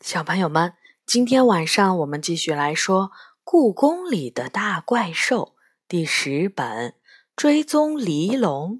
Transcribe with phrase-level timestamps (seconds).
[0.00, 0.74] 小朋友们，
[1.06, 3.04] 今天晚上我们继续来说
[3.42, 5.54] 《故宫里的大怪兽》
[5.88, 6.90] 第十本
[7.34, 8.72] 《追踪黎龙》。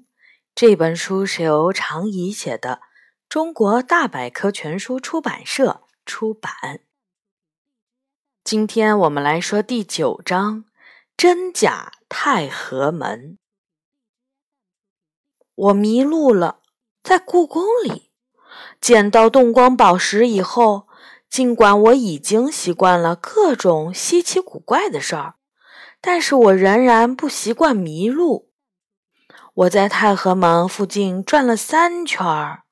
[0.53, 2.81] 这本书是由常怡写的，
[3.27, 6.81] 中国大百科全书出版社出版。
[8.43, 10.65] 今天我们来说第九章：
[11.17, 13.39] 真假太和门。
[15.55, 16.59] 我迷路了，
[17.01, 18.11] 在故宫里
[18.79, 20.87] 捡到动光宝石以后。
[21.35, 25.33] 尽管我已经习惯了各种稀奇古怪的事儿，
[25.99, 28.53] 但是我仍然不习惯迷路。
[29.53, 32.63] 我在太和门附近转了三圈儿，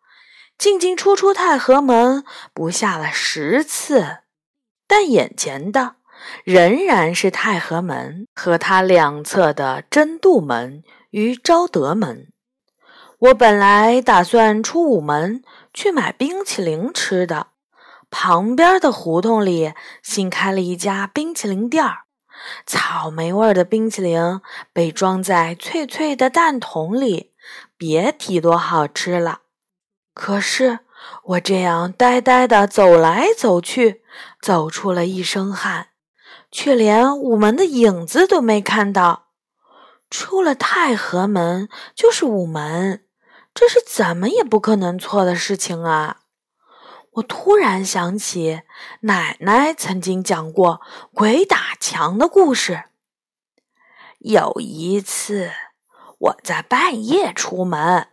[0.57, 2.23] 进进出出太和门
[2.53, 4.19] 不下了十次，
[4.87, 5.97] 但眼前的
[6.45, 12.31] 仍然是太和门和它两侧的真度门与昭德门。
[13.19, 17.47] 我本来打算出午门去买冰淇淋吃的。
[18.15, 22.03] 旁边的胡同里新开了一家冰淇淋店儿，
[22.63, 24.39] 草莓味的冰淇淋
[24.71, 27.31] 被装在脆脆的蛋筒里，
[27.75, 29.39] 别提多好吃了。
[30.13, 30.81] 可是
[31.23, 34.03] 我这样呆呆地走来走去，
[34.39, 35.87] 走出了一身汗，
[36.51, 39.29] 却连午门的影子都没看到。
[40.11, 43.03] 出了太和门就是午门，
[43.55, 46.19] 这是怎么也不可能错的事情啊！
[47.15, 48.61] 我突然想起
[49.01, 50.81] 奶奶曾经讲过
[51.13, 52.85] 鬼打墙的故事。
[54.19, 55.51] 有一次，
[56.17, 58.07] 我在半夜出门，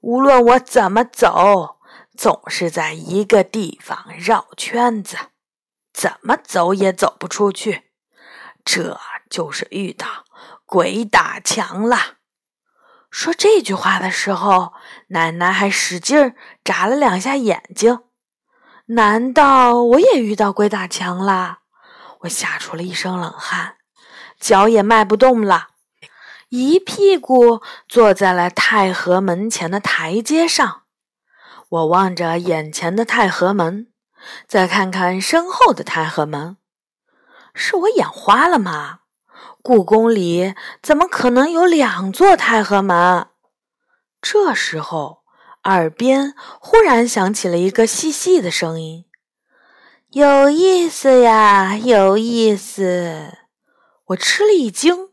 [0.00, 1.78] 无论我怎么走，
[2.16, 5.16] 总是在一个地方绕圈子，
[5.92, 7.90] 怎么走也走不出去。
[8.64, 8.98] 这
[9.28, 10.24] 就是遇到
[10.66, 12.16] 鬼打墙了。
[13.10, 14.72] 说这句话的时候，
[15.08, 18.00] 奶奶还使劲眨了两下眼睛。
[18.92, 21.58] 难道我也遇到鬼打墙了？
[22.22, 23.76] 我吓出了一身冷汗，
[24.40, 25.68] 脚也迈不动了，
[26.48, 30.82] 一屁股坐在了太和门前的台阶上。
[31.68, 33.92] 我望着眼前的太和门，
[34.48, 36.56] 再看看身后的太和门，
[37.54, 39.02] 是我眼花了吗？
[39.62, 43.28] 故宫里怎么可能有两座太和门？
[44.20, 45.19] 这时候。
[45.64, 49.04] 耳边忽然响起了一个细细的声音
[50.10, 53.34] ：“有意思呀，有意思！”
[54.08, 55.10] 我吃了一惊。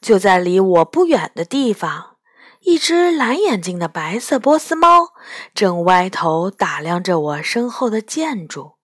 [0.00, 2.16] 就在离我不远的地方，
[2.60, 5.12] 一只蓝眼睛的白色波斯猫
[5.54, 8.76] 正歪头打量着我身后的建筑。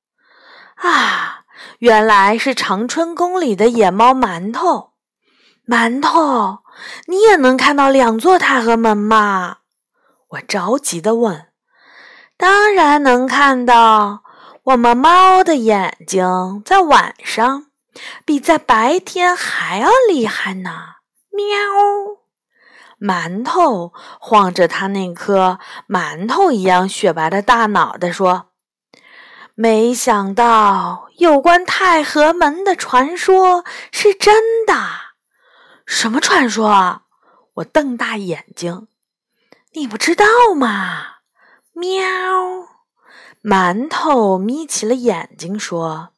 [0.76, 1.44] 啊，
[1.78, 4.92] 原来是长春宫里的野猫馒头！
[5.66, 6.58] 馒头，
[7.06, 9.58] 你也能看到两座太和门吗？
[10.30, 11.48] 我着急地问
[12.38, 14.22] ：“当然能看到，
[14.62, 17.66] 我们猫的眼睛在晚上
[18.24, 20.70] 比在白天还要厉害呢。”
[21.32, 21.46] 喵！
[23.00, 25.58] 馒头晃着他那颗
[25.88, 28.50] 馒头一样雪白的大脑袋说
[29.56, 34.74] ：“没想到有关太和门的传说是真的。
[35.86, 37.02] 什么传说？”
[37.54, 38.86] 我瞪大眼睛。
[39.72, 40.24] 你不知道
[40.56, 41.18] 吗？
[41.74, 42.02] 喵！
[43.40, 46.10] 馒头眯起了眼睛说：“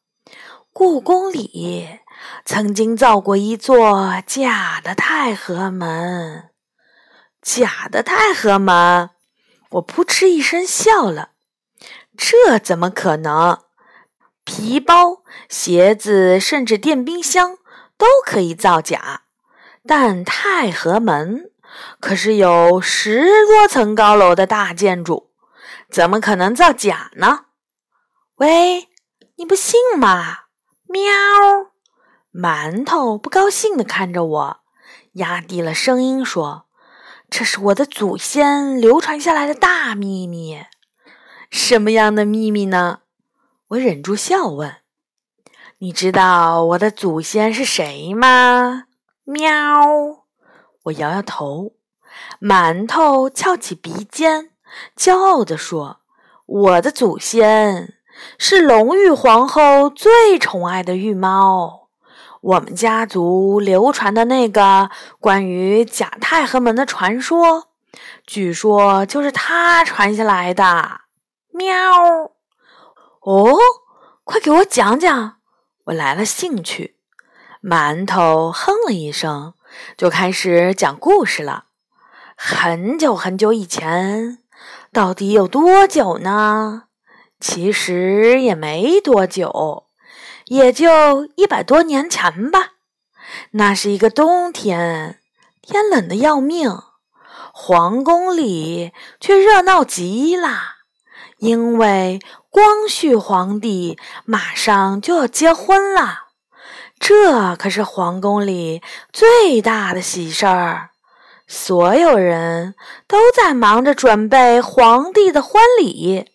[0.72, 2.00] 故宫里
[2.46, 6.48] 曾经造过一座假的太和门。”
[7.42, 9.10] 假的太和门！
[9.72, 11.32] 我扑哧一声笑了。
[12.16, 13.64] 这怎么可能？
[14.44, 17.58] 皮包、鞋子，甚至电冰箱
[17.98, 19.24] 都可以造假，
[19.86, 21.51] 但太和门……
[22.00, 25.30] 可是有十多层高楼的大建筑，
[25.90, 27.46] 怎么可能造假呢？
[28.36, 28.88] 喂，
[29.36, 30.40] 你不信吗？
[30.86, 31.02] 喵！
[32.32, 34.60] 馒头不高兴地看着我，
[35.12, 36.66] 压低了声音说
[37.28, 40.64] ：“这是我的祖先流传下来的大秘密。”
[41.50, 43.00] 什么样的秘密呢？
[43.68, 44.76] 我忍住笑问
[45.78, 48.84] ：“你知道我的祖先是谁吗？”
[49.24, 50.21] 喵。
[50.84, 51.74] 我摇摇头，
[52.40, 54.50] 馒头翘起鼻尖，
[54.96, 56.00] 骄傲地说
[56.46, 57.94] ：“我的祖先
[58.36, 61.88] 是隆裕皇后最宠爱的玉猫。
[62.40, 64.90] 我们家族流传的那个
[65.20, 67.68] 关于假太和门的传说，
[68.26, 71.02] 据说就是他传下来的。”
[71.54, 71.76] 喵！
[73.20, 73.56] 哦，
[74.24, 75.36] 快给我讲讲！
[75.84, 76.96] 我来了兴趣。
[77.62, 79.54] 馒头哼了一声。
[79.96, 81.64] 就开始讲故事了。
[82.36, 84.38] 很久很久以前，
[84.92, 86.84] 到底有多久呢？
[87.38, 89.86] 其实也没多久，
[90.46, 92.72] 也就一百多年前吧。
[93.52, 95.20] 那是一个冬天，
[95.60, 96.70] 天冷的要命，
[97.52, 100.48] 皇宫里却热闹极了，
[101.38, 102.20] 因为
[102.50, 106.31] 光绪皇帝马上就要结婚了，
[107.04, 108.80] 这可是皇宫里
[109.12, 110.90] 最大的喜事儿，
[111.48, 112.76] 所有人
[113.08, 116.26] 都在忙着准备皇帝的婚礼。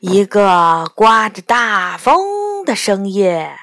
[0.00, 3.56] 一个刮着大风的深夜。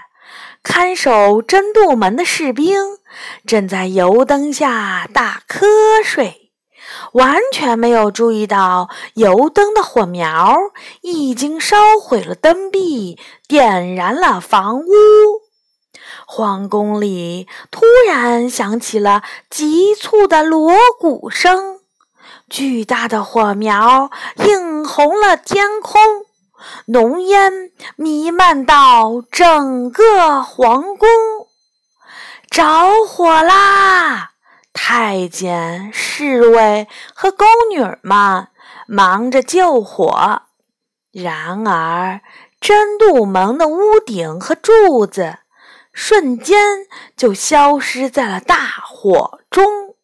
[0.63, 2.97] 看守真度门的士兵
[3.45, 6.51] 正在油灯下打瞌睡，
[7.13, 10.57] 完全没有注意到油灯的火苗
[11.01, 14.89] 已经烧毁了灯壁，点燃了房屋。
[16.31, 21.79] 皇宫里突然响起了急促的锣鼓声，
[22.47, 24.11] 巨大的火苗
[24.47, 25.99] 映红了天空。
[26.85, 31.09] 浓烟弥漫到整个皇宫，
[32.51, 34.33] 着火啦！
[34.71, 38.49] 太监、侍卫和宫女们
[38.85, 40.43] 忙着救火，
[41.11, 42.21] 然而
[42.61, 45.38] 真度门的屋顶和柱子
[46.01, 46.87] 瞬间
[47.17, 48.55] 就消失在了大
[48.85, 49.95] 火中。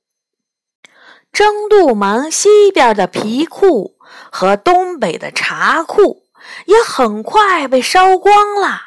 [1.31, 3.95] 真度门西边的皮库
[4.30, 6.24] 和东北的茶库。
[6.65, 8.80] 也很快被烧光了。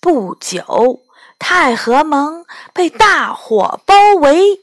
[0.00, 1.02] 不久，
[1.38, 4.60] 太和门被大火包围，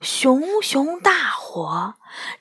[0.00, 1.94] 熊熊大火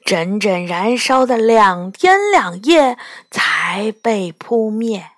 [0.06, 2.98] 整整燃烧了两天两夜
[3.30, 5.12] 才被扑灭。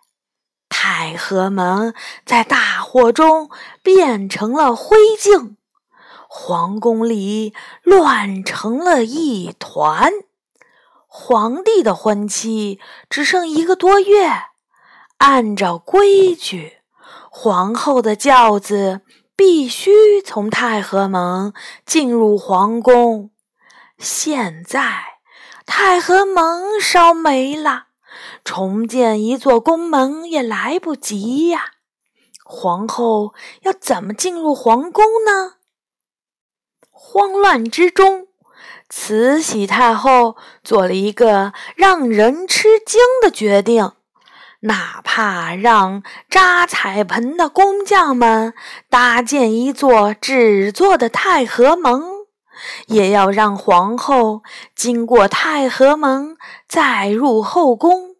[0.83, 1.93] 太和门
[2.25, 3.51] 在大火中
[3.83, 5.53] 变成了灰烬，
[6.27, 10.11] 皇宫里乱成了一团。
[11.05, 14.31] 皇帝的婚期只剩一个多月，
[15.19, 16.79] 按照规矩，
[17.29, 19.01] 皇后的轿子
[19.35, 21.53] 必须从太和门
[21.85, 23.29] 进入皇宫。
[23.99, 24.81] 现在
[25.67, 27.89] 太和门烧没了，
[28.43, 31.73] 重建一座宫门也来不及呀！
[32.43, 35.53] 皇后要怎么进入皇宫呢？
[36.89, 38.27] 慌乱之中。
[38.89, 43.93] 慈禧太后做了一个让人吃惊的决定：
[44.61, 48.53] 哪怕让扎彩盆的工匠们
[48.89, 52.03] 搭建一座纸做的太和门，
[52.87, 54.43] 也要让皇后
[54.75, 56.35] 经过太和门
[56.67, 58.10] 再入后宫。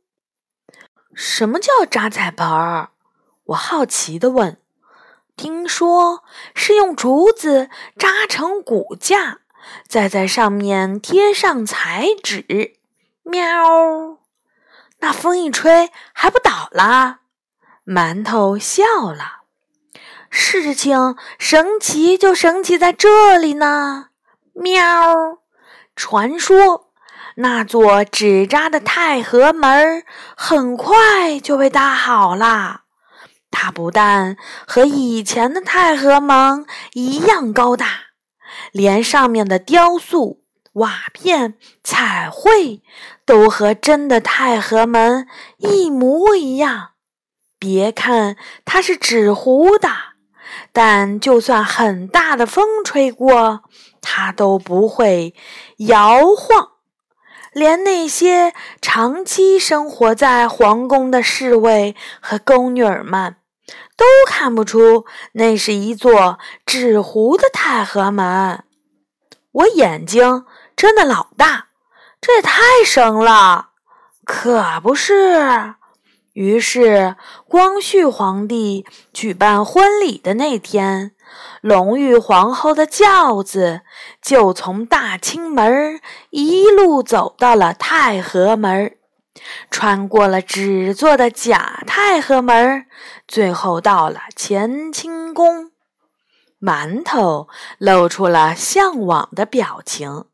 [1.24, 2.90] 什么叫扎彩盆儿？
[3.44, 4.58] 我好奇地问。
[5.38, 6.24] 听说
[6.56, 9.42] 是用竹子扎成骨架。
[9.88, 12.74] 再在上面贴上彩纸，
[13.22, 14.18] 喵！
[15.02, 17.20] 那风一吹还不倒啦？
[17.86, 19.42] 馒头笑了。
[20.32, 24.08] 事情神奇就神奇在这里呢，
[24.54, 25.38] 喵！
[25.96, 26.91] 传说
[27.36, 30.04] 那座纸扎的太和门
[30.36, 32.82] 很快就被搭好了。
[33.50, 34.38] 它不但
[34.68, 37.88] 和以前的太和门一样高大。
[38.74, 40.44] 连上面的雕塑、
[40.74, 42.82] 瓦片、彩绘
[43.26, 45.26] 都和真的太和门
[45.58, 46.92] 一模一样。
[47.58, 48.36] 别看
[48.66, 49.90] 它是纸糊的，
[50.74, 53.64] 但就算很大的风吹过，
[54.02, 55.34] 它都不会
[55.78, 56.71] 摇晃。
[57.52, 63.36] 连那些长期生活在皇宫的侍卫和宫女们。
[63.96, 68.64] 都看不出那是一座纸糊的太和门。
[69.52, 71.68] 我眼睛睁得老大，
[72.20, 73.70] 这也太神了！
[74.26, 75.76] 可不是。
[76.34, 77.16] 于是，
[77.48, 81.12] 光绪皇帝举办婚礼的那天，
[81.62, 83.82] 隆裕皇后的轿子
[84.22, 86.02] 就从大清门
[86.32, 88.98] 一路走到了太和门。
[89.70, 92.86] 穿过了纸做的假太和门，
[93.28, 95.72] 最后到了乾清宫。
[96.60, 100.26] 馒头露出了向往的表情。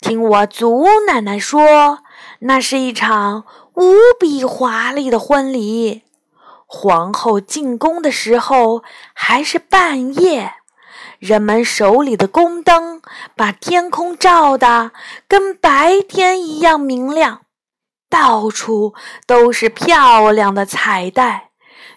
[0.00, 2.00] 听我祖奶奶说，
[2.40, 3.44] 那是一场
[3.74, 6.02] 无比华丽的婚礼。
[6.74, 10.54] 皇后进宫的时候还是半夜，
[11.18, 13.02] 人们手里的宫灯
[13.36, 14.90] 把天空照得
[15.28, 17.42] 跟白天一样明亮。
[18.08, 18.94] 到处
[19.26, 21.50] 都是漂亮的彩带，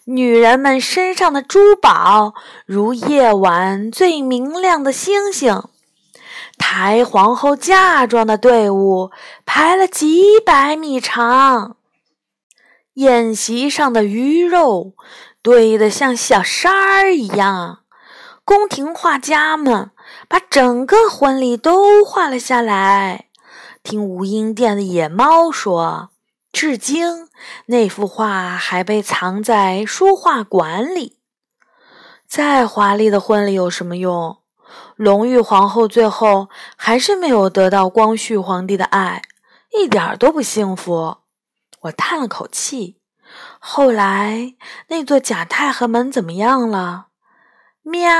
[0.03, 2.33] 女人们身上的珠宝
[2.65, 5.63] 如夜晚最明亮的星星。
[6.57, 9.11] 抬皇后嫁妆的队伍
[9.45, 11.77] 排了几百米长。
[12.95, 14.93] 宴席上的鱼肉
[15.41, 17.79] 堆得像小山儿一样，
[18.45, 19.91] 宫廷画家们
[20.29, 23.27] 把整个婚礼都画了下来。
[23.83, 26.09] 听无音殿的野猫说，
[26.53, 27.27] 至今
[27.65, 31.17] 那幅画还被藏在书画馆里。
[32.25, 34.37] 再华丽的婚礼有什么用？
[34.95, 36.47] 隆裕皇后最后
[36.77, 39.21] 还是没有得到光绪皇帝的爱，
[39.77, 41.17] 一点都不幸福。
[41.85, 42.97] 我叹了口气。
[43.59, 44.53] 后来
[44.89, 47.07] 那座假太和门怎么样了？
[47.81, 48.11] 喵，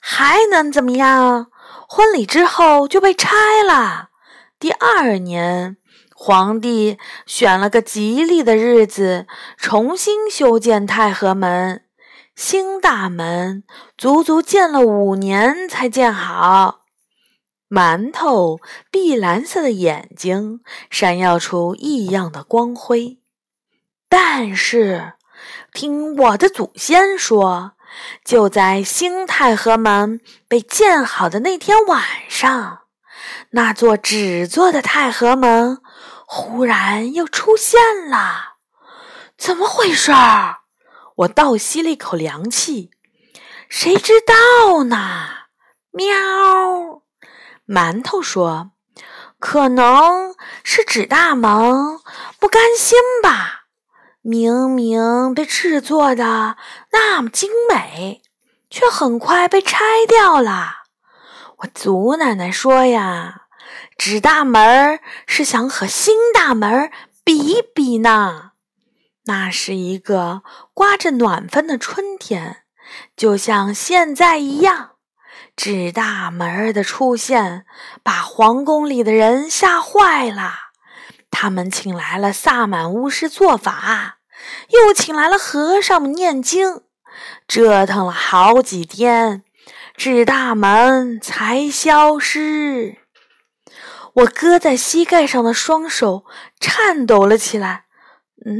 [0.00, 1.48] 还能怎么样？
[1.88, 4.10] 婚礼之后就被拆了。
[4.58, 5.76] 第二年，
[6.14, 9.26] 皇帝选了个吉利的日子，
[9.56, 11.82] 重新修建太和门。
[12.34, 13.62] 新大门
[13.96, 16.83] 足足建了五年才建好。
[17.74, 18.60] 馒头
[18.92, 23.18] 碧蓝色的眼睛闪耀出异样的光辉。
[24.08, 25.14] 但是，
[25.72, 27.72] 听我的祖先说，
[28.24, 32.82] 就在新太和门被建好的那天晚上，
[33.50, 35.78] 那座纸做的太和门
[36.26, 38.54] 忽然又出现了。
[39.36, 40.12] 怎么回事？
[41.16, 42.92] 我倒吸了一口凉气。
[43.68, 45.28] 谁知道呢？
[45.90, 47.03] 喵。
[47.66, 48.72] 馒头说
[49.40, 51.98] ：“可能是纸大门
[52.38, 53.64] 不甘心吧。
[54.20, 56.56] 明明被制作的
[56.92, 58.22] 那么精美，
[58.70, 60.84] 却很快被拆掉了。”
[61.58, 63.42] 我祖奶奶说呀
[63.96, 66.90] ：“纸大门是想和新大门
[67.22, 68.50] 比一比呢。”
[69.26, 70.42] 那是一个
[70.74, 72.64] 刮着暖风的春天，
[73.16, 74.93] 就像现在一样。
[75.56, 77.64] 纸大门儿的出现
[78.02, 80.52] 把皇宫里的人吓坏了，
[81.30, 84.18] 他们请来了萨满巫师做法，
[84.70, 86.82] 又请来了和尚们念经，
[87.46, 89.44] 折腾了好几天，
[89.96, 92.98] 纸大门才消失。
[94.14, 96.24] 我搁在膝盖上的双手
[96.60, 97.84] 颤抖了起来。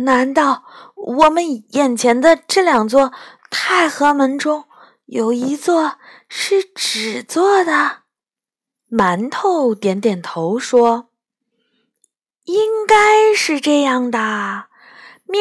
[0.06, 3.12] 难道我们眼前的这两座
[3.50, 4.64] 太和门中
[5.06, 5.98] 有一座？
[6.28, 8.02] 是纸做的，
[8.90, 11.10] 馒头点点头说
[12.44, 14.66] ：“应该是这样的。”
[15.26, 15.40] 喵，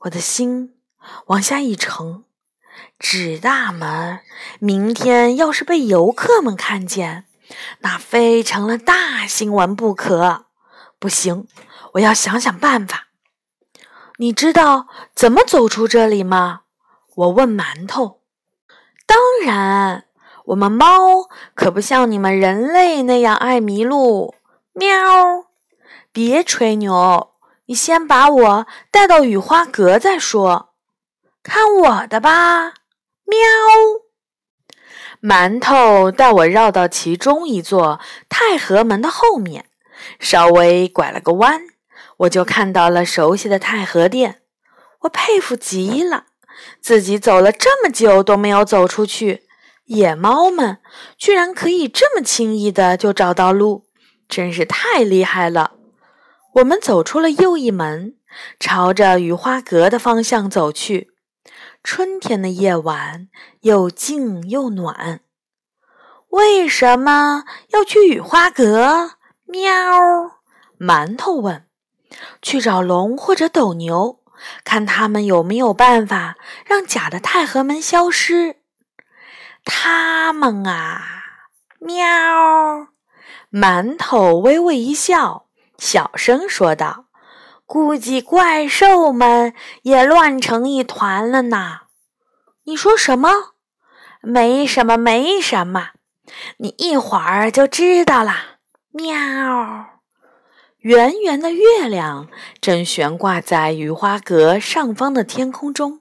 [0.00, 0.74] 我的心
[1.26, 2.24] 往下一沉。
[2.98, 4.20] 纸大门，
[4.58, 7.26] 明天要是被游客们看见，
[7.80, 10.46] 那非成了大新闻不可。
[10.98, 11.46] 不行，
[11.92, 13.08] 我要想想办法。
[14.16, 16.62] 你知道怎么走出这里吗？
[17.14, 18.20] 我问馒头。
[19.06, 20.04] 当然，
[20.46, 24.34] 我们猫可不像你们人类那样爱迷路。
[24.72, 25.46] 喵！
[26.10, 27.34] 别吹牛，
[27.66, 30.74] 你先把我带到雨花阁再说。
[31.42, 32.74] 看我的吧！
[33.24, 33.38] 喵！
[35.22, 39.66] 馒头带我绕到其中一座太和门的后面，
[40.18, 41.62] 稍微拐了个弯，
[42.18, 44.42] 我就看到了熟悉的太和殿。
[45.00, 46.26] 我佩服极了。
[46.80, 49.42] 自己走了这么久都没有走出去，
[49.86, 50.78] 野猫们
[51.16, 53.86] 居然可以这么轻易的就找到路，
[54.28, 55.72] 真是太厉害了。
[56.54, 58.14] 我们走出了右一门，
[58.60, 61.10] 朝着雨花阁的方向走去。
[61.82, 63.28] 春天的夜晚
[63.60, 65.20] 又静又暖。
[66.30, 69.12] 为什么要去雨花阁？
[69.44, 69.70] 喵！
[70.78, 71.66] 馒头问。
[72.40, 74.20] 去找龙或者斗牛。
[74.64, 76.36] 看他们有没有办法
[76.66, 78.56] 让假的太和门消失？
[79.64, 81.02] 他们啊，
[81.78, 82.88] 喵！
[83.50, 85.46] 馒头微微一笑，
[85.78, 87.06] 小声说道
[87.64, 91.82] ：“估计怪兽们也乱成一团了呢。”
[92.66, 93.54] 你说什么？
[94.20, 95.90] 没什么，没什么，
[96.56, 98.58] 你一会儿就知道了。
[98.90, 99.93] 喵。
[100.84, 102.28] 圆圆的月亮
[102.60, 106.00] 正悬挂在雨花阁上方的天空中，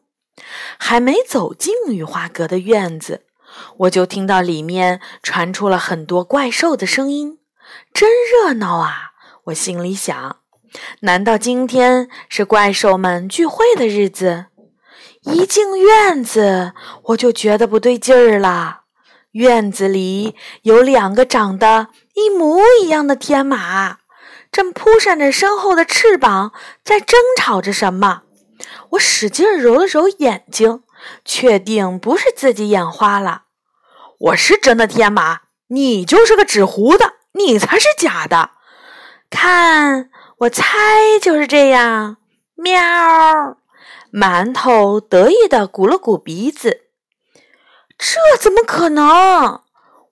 [0.77, 3.21] 还没走进雨花阁的院子，
[3.77, 7.39] 我就听到里面传出了很多怪兽的声音，
[7.93, 9.13] 真热闹啊！
[9.45, 10.35] 我心里想，
[10.99, 14.47] 难道今天是怪兽们聚会的日子？
[15.21, 16.73] 一进院子，
[17.03, 18.81] 我就觉得不对劲儿了。
[19.31, 23.99] 院子里有两个长得一模一样的天马。
[24.53, 28.21] 正扑扇着身后的翅膀，在争吵着什么。
[28.91, 30.83] 我使劲揉了揉眼睛，
[31.25, 33.45] 确定不是自己眼花了。
[34.19, 38.51] 我是真的天马，你就是个纸糊的，你才是假的。
[39.31, 40.63] 看我猜
[41.19, 42.17] 就是这样。
[42.53, 42.79] 喵！
[44.13, 46.81] 馒头得意的鼓了鼓鼻子。
[47.97, 49.61] 这怎么可能？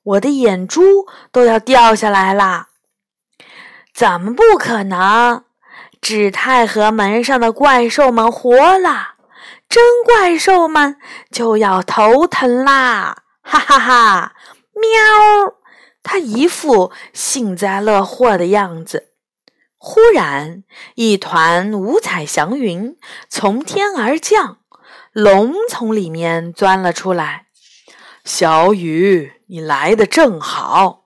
[0.02, 2.70] 我的眼珠都要掉下来了。
[3.94, 5.44] 怎么不可能？
[6.02, 9.16] 纸太和门上的怪兽们活了，
[9.70, 10.98] 真怪兽们
[11.30, 13.24] 就要头疼啦！
[13.44, 14.34] 哈哈哈！
[14.74, 15.56] 喵！
[16.02, 19.10] 他一副幸灾乐祸的样子。
[19.78, 20.64] 忽然，
[20.96, 22.98] 一团五彩祥云
[23.30, 24.58] 从天而降，
[25.12, 27.46] 龙从里面钻了出来。
[28.26, 31.06] 小雨，你来的正好！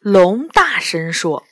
[0.00, 1.44] 龙大声说。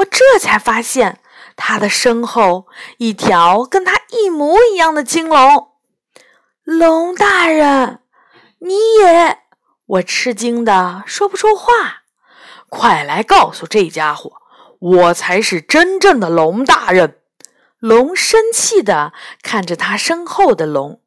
[0.00, 1.20] 我这才发现，
[1.56, 2.66] 他的身后
[2.98, 5.72] 一条跟他一模一样的金龙。
[6.64, 8.00] 龙大人，
[8.60, 9.38] 你也……
[9.86, 12.02] 我吃惊的说不出话。
[12.68, 14.40] 快来告诉这家伙，
[14.78, 17.18] 我才是真正的龙大人！
[17.78, 21.00] 龙生气的看着他身后的龙。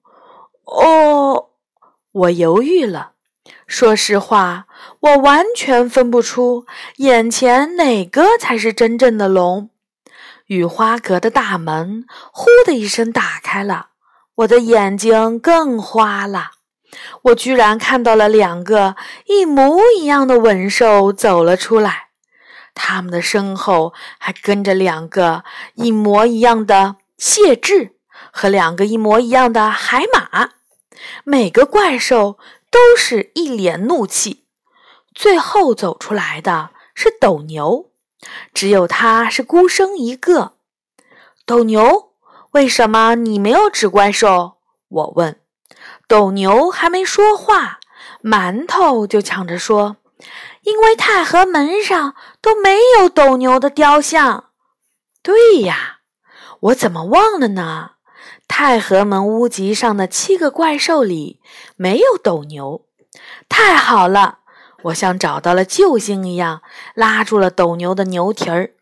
[0.65, 1.51] 哦，
[2.11, 3.12] 我犹豫了。
[3.67, 4.65] 说实话，
[4.99, 6.65] 我完全分不出
[6.97, 9.69] 眼前哪个才是真正的龙。
[10.47, 13.87] 雨花阁的大门“呼”的一声打开了，
[14.35, 16.51] 我的眼睛更花了。
[17.23, 18.95] 我居然看到了两个
[19.25, 22.09] 一模一样的吻兽走了出来，
[22.75, 25.43] 他们的身后还跟着两个
[25.75, 27.95] 一模一样的谢智
[28.31, 30.51] 和两个一模一样的海马，
[31.23, 32.37] 每个怪兽。
[32.73, 34.47] 都是一脸怒气，
[35.13, 37.91] 最后走出来的是斗牛，
[38.51, 40.53] 只有他是孤身一个。
[41.45, 42.13] 斗牛，
[42.53, 44.57] 为什么你没有指怪兽？
[44.89, 45.39] 我问。
[46.07, 47.79] 斗牛还没说话，
[48.23, 49.97] 馒头就抢着说
[50.63, 54.51] ：“因为太和门上都没有斗牛的雕像。”
[55.21, 55.99] 对呀，
[56.61, 57.91] 我怎么忘了呢？
[58.55, 61.41] 太和门屋脊上的七个怪兽里
[61.75, 62.85] 没有斗牛，
[63.49, 64.41] 太好了！
[64.83, 66.61] 我像找到了救星一样，
[66.93, 68.75] 拉住了斗牛的牛蹄儿。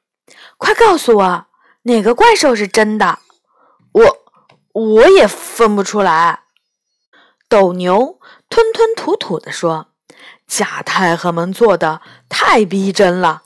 [0.58, 1.46] 快告诉我，
[1.84, 3.20] 哪个怪兽是真的？
[3.94, 4.18] 我
[4.74, 6.42] 我也分不出来。
[7.48, 8.20] 斗牛
[8.50, 9.88] 吞吞吐吐地说
[10.46, 13.44] ：“假太和门做的太逼真了，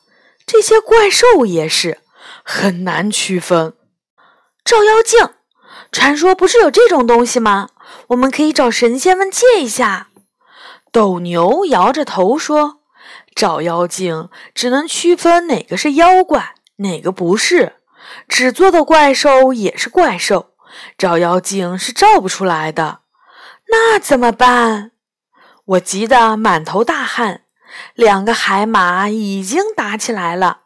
[0.48, 2.00] 这些怪兽也是
[2.44, 3.76] 很难区分。”
[4.66, 5.35] 照妖镜。
[5.92, 7.70] 传说不是有这种东西吗？
[8.08, 10.08] 我们可以找神仙们借一下。
[10.92, 12.80] 斗牛摇着头说
[13.36, 17.74] ：“照妖镜只能区分哪个是妖怪，哪个不是。
[18.28, 20.52] 纸做的怪兽也是怪兽，
[20.98, 23.00] 照妖镜是照不出来的。
[23.70, 24.92] 那怎么办？”
[25.66, 27.42] 我急得满头大汗。
[27.94, 30.60] 两个海马已经打起来了，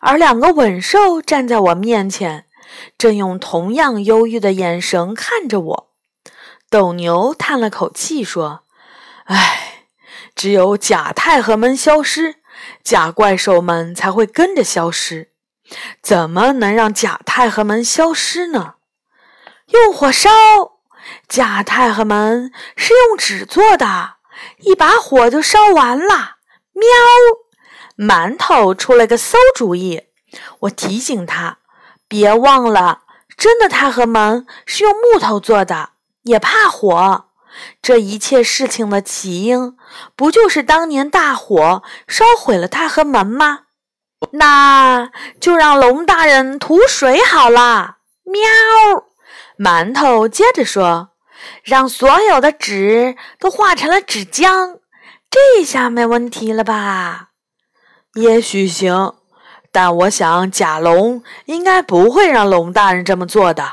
[0.00, 2.46] 而两个吻兽站在我面前。
[2.96, 5.90] 正用同样忧郁的眼神看着我，
[6.70, 8.64] 斗牛叹了口气说
[9.26, 9.86] ：“唉，
[10.34, 12.36] 只有假太和门消失，
[12.82, 15.32] 假怪兽们才会跟着消失。
[16.02, 18.74] 怎么能让假太和门消失呢？
[19.66, 20.30] 用火烧
[21.28, 24.16] 假太和门是用纸做的，
[24.60, 26.36] 一把火就烧完了。”
[26.78, 30.04] 喵，馒头出了个馊主意，
[30.60, 31.57] 我提醒他。
[32.08, 33.02] 别忘了，
[33.36, 35.90] 真的太和门是用木头做的，
[36.22, 37.26] 也怕火。
[37.82, 39.76] 这一切事情的起因，
[40.16, 43.60] 不就是当年大火烧毁了太和门吗？
[44.32, 47.98] 那就让龙大人吐水好了。
[48.24, 48.42] 喵！
[49.58, 51.10] 馒头接着说
[51.64, 54.78] ：“让所有的纸都化成了纸浆，
[55.30, 57.30] 这下没问题了吧？”
[58.14, 59.17] 也许行。
[59.70, 63.64] 但我想，甲龙应该不会让龙大人这么做的。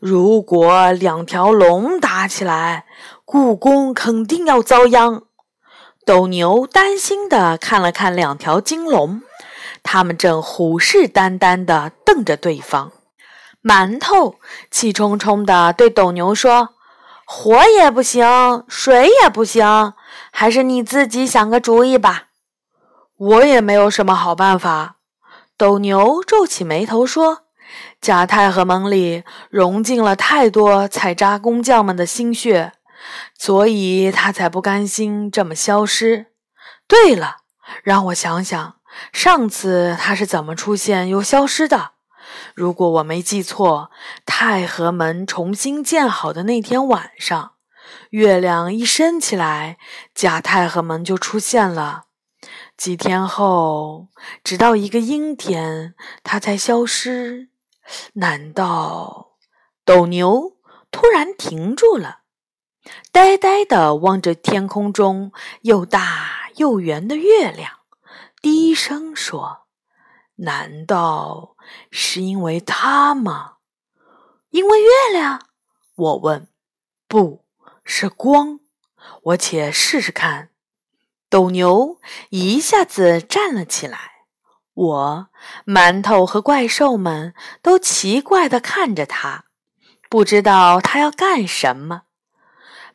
[0.00, 2.86] 如果两条龙打起来，
[3.24, 5.22] 故宫肯定要遭殃。
[6.04, 9.22] 斗牛担心地看了看两条金龙，
[9.82, 12.92] 他们正虎视眈眈地瞪着对方。
[13.62, 14.36] 馒头
[14.70, 16.70] 气冲冲地对斗牛说
[17.26, 19.94] ：“火也不行，水也不行，
[20.30, 22.24] 还是你自己想个主意吧。”
[23.18, 24.95] 我也没有什么好办法。
[25.58, 27.44] 斗牛皱起眉头说
[28.00, 32.72] ：“假太和门里融进了太多采渣工匠们的心血，
[33.38, 36.26] 所以他才不甘心这么消失。
[36.86, 37.36] 对了，
[37.82, 38.76] 让我想想，
[39.12, 41.92] 上次他是怎么出现又消失的？
[42.54, 43.90] 如果我没记错，
[44.26, 47.52] 太和门重新建好的那天晚上，
[48.10, 49.78] 月亮一升起来，
[50.14, 52.02] 假太和门就出现了。”
[52.76, 54.08] 几天后，
[54.44, 57.48] 直到一个阴天，它才消失。
[58.14, 59.36] 难道
[59.84, 60.56] 斗牛
[60.90, 62.20] 突然停住了，
[63.10, 67.80] 呆呆地望着天空中又大又圆的月亮，
[68.42, 69.66] 低声说
[70.36, 71.56] ：“难道
[71.90, 73.54] 是因为它吗
[74.50, 75.48] ？”“因为月亮？”
[75.96, 76.48] 我问。
[77.08, 77.44] “不
[77.84, 78.60] 是光，
[79.22, 80.50] 我且试试看。”
[81.36, 81.98] 斗牛
[82.30, 83.98] 一下子站了起来。
[84.72, 85.26] 我、
[85.66, 89.44] 馒头和怪兽们都奇怪地看着他，
[90.08, 92.04] 不知道他要干什么。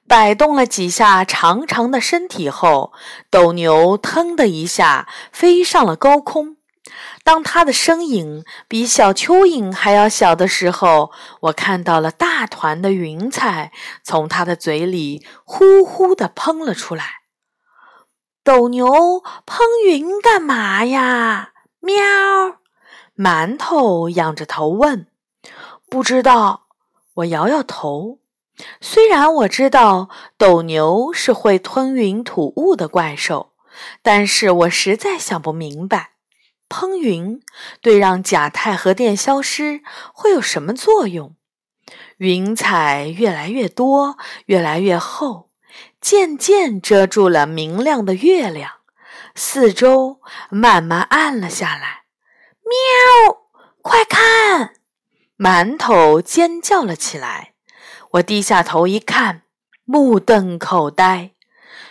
[0.08, 2.94] 摆动了几下长长的身体后，
[3.30, 6.58] 斗牛腾的一下飞上了高空。
[7.24, 13.72] 当他的身影比小蚯蚓还要小的时候，我看到了大团的云彩
[14.04, 17.21] 从他的嘴里呼呼地喷了出来。
[18.44, 21.52] 斗牛喷云干嘛呀？
[21.80, 21.96] 喵！
[23.16, 25.06] 馒头仰着头问
[25.88, 26.68] ：“不知道。”
[27.16, 28.18] 我摇摇头。
[28.80, 33.54] 虽然我知道斗牛是会吞云吐雾的怪兽，
[34.02, 36.14] 但是我实在想不明白，
[36.68, 37.44] 喷云
[37.80, 39.82] 对让钾钛合电消失
[40.14, 41.36] 会有什么作用？
[42.18, 45.51] 云彩越来越多，越来越厚，
[46.02, 48.72] 渐渐遮住了明亮的月亮。
[49.36, 52.02] 四周慢慢暗了下来。
[52.64, 53.38] 喵！
[53.82, 54.74] 快看！
[55.38, 57.54] 馒头尖叫了起来。
[58.12, 59.44] 我低下头一看，
[59.86, 61.32] 目瞪口呆。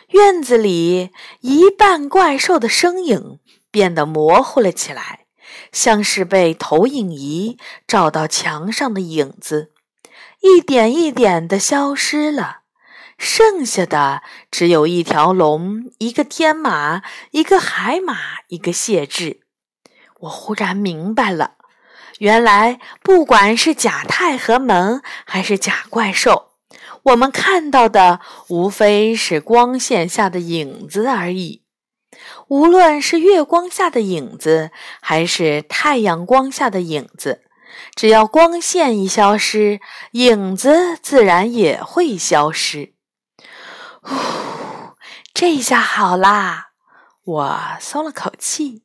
[0.09, 3.39] 院子里一半怪兽的身影
[3.71, 5.27] 变得模糊了起来，
[5.73, 9.73] 像是被投影仪照到墙上的影子，
[10.41, 12.60] 一点一点的消失了。
[13.23, 17.03] 剩下的只有一条龙，一个天马，
[17.33, 18.17] 一个海马，
[18.49, 19.41] 一个谢志。
[20.21, 21.57] 我忽然明白了，
[22.19, 26.53] 原来不管是假太和门，还是假怪兽，
[27.03, 31.63] 我们看到的无非是光线下的影子而已。
[32.49, 34.71] 无论是月光下的影子，
[35.03, 37.43] 还是太阳光下的影子，
[37.95, 39.81] 只要光线一消失，
[40.13, 42.95] 影子自然也会消失。
[44.01, 44.15] 呼，
[45.35, 46.71] 这下好啦！
[47.25, 48.83] 我松了口气。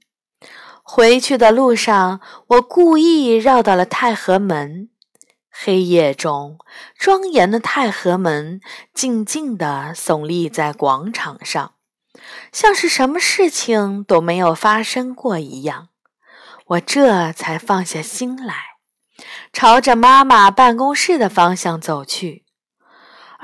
[0.83, 4.89] 回去的路上，我故意绕到了太和门。
[5.49, 6.59] 黑夜中，
[6.97, 8.61] 庄严的太和门
[8.93, 11.75] 静静地耸立在广场上，
[12.51, 15.89] 像是什么事情都没有发生过一样。
[16.67, 18.55] 我这才放下心来，
[19.53, 22.44] 朝着妈妈办公室的方向走去。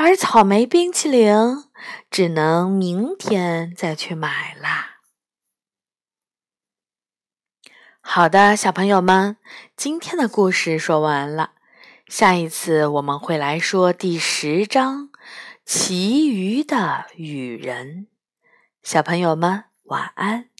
[0.03, 1.31] 而草莓冰淇淋
[2.09, 5.01] 只能明天再去买啦。
[8.01, 9.37] 好的，小朋友们，
[9.75, 11.51] 今天的故事说完了，
[12.07, 15.09] 下一次我们会来说第十章
[15.63, 18.07] 《其余的雨人》。
[18.81, 20.50] 小朋友们，晚安。